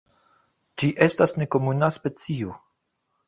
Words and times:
Ĝi 0.83 0.89
estas 1.07 1.35
nekomuna 1.41 1.91
specio. 1.97 2.57